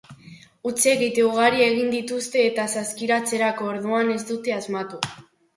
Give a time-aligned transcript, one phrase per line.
[0.69, 5.05] Huts egite ugari egin dituzte eta saskiratzerako orduan ez dute asmatu.